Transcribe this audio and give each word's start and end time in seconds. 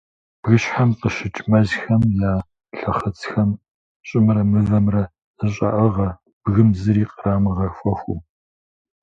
Бгыщхьэм 0.41 0.89
къыщыкӏ 0.99 1.41
мэзхэм 1.49 2.01
я 2.29 2.33
лъэхъыцхэм 2.77 3.49
щӏымрэ 4.07 4.41
мывэмрэ 4.51 5.03
зэщӏаӏыгъэ 5.37 6.09
бгым 6.43 6.69
зыри 6.79 7.05
кърамыгъэхуэхыу. 7.11 8.17